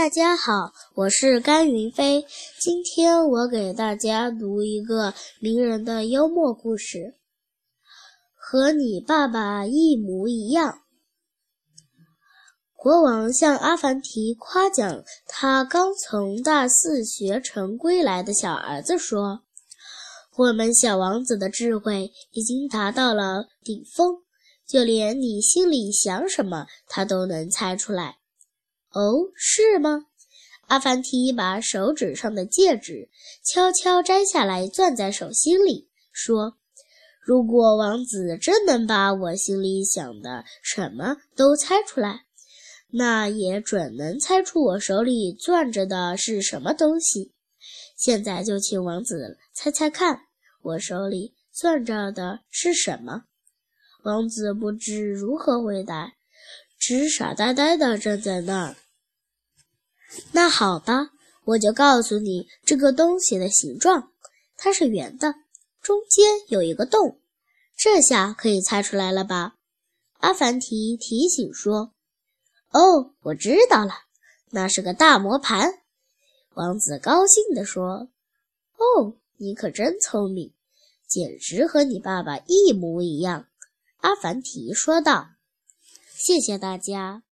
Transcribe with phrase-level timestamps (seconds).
[0.00, 2.24] 大家好，我是甘云飞。
[2.58, 7.16] 今天我给大家读一个名人的幽默故事，
[8.34, 10.80] 和你爸爸一模一样。
[12.72, 19.42] 国王向阿凡提夸奖他刚从大寺学成归来的小儿子说
[20.34, 24.22] ：“我们小王子的智慧已经达到了顶峰，
[24.66, 28.16] 就连你心里想什么，他都能猜出来。”
[28.92, 30.06] 哦，是吗？
[30.66, 33.08] 阿凡提把手指上的戒指
[33.44, 36.56] 悄悄摘下来，攥在手心里，说
[37.20, 42.26] ：“如果王子真能把我心里想的什么都猜出来，
[42.92, 47.32] 那也准能猜出我手里攥着的是什么东西。
[47.96, 50.20] 现在就请王子猜猜看，
[50.62, 53.24] 我手里攥着的是什么？”
[54.04, 56.14] 王子不知如何回答。
[56.80, 58.76] 只傻呆呆地站在那儿。
[60.32, 61.10] 那好吧，
[61.44, 64.10] 我就告诉你这个东西的形状，
[64.56, 65.34] 它是圆的，
[65.82, 67.20] 中间有一个洞，
[67.76, 69.56] 这下可以猜出来了吧？
[70.20, 71.92] 阿凡提提醒说
[72.72, 73.92] ：“哦，我知道了，
[74.50, 75.82] 那是个大磨盘。”
[76.54, 78.08] 王子高兴地说
[78.76, 80.54] ：“哦，你可真聪明，
[81.06, 83.46] 简直和你爸爸一模一样。”
[84.00, 85.28] 阿凡提说道。
[86.20, 87.22] 谢谢大家。